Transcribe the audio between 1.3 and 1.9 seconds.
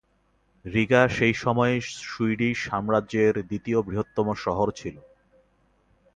সময়ে